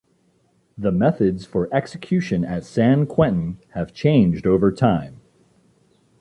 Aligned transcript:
The 0.79 0.91
methods 0.91 1.45
for 1.45 1.69
execution 1.71 2.43
at 2.43 2.63
San 2.63 3.05
Quentin 3.05 3.59
have 3.75 3.93
changed 3.93 4.47
over 4.47 4.71
time. 4.71 5.21